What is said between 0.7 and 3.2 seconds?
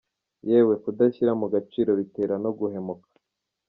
“kudashyira mu gaciro” bitera no guhemuka!